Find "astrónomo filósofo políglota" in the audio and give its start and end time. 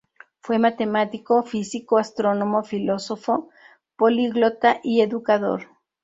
1.99-4.79